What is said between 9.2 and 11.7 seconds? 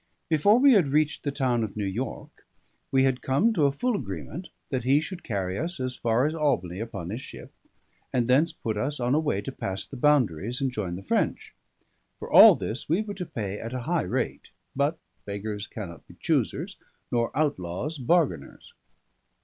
to pass the boundaries and join the French.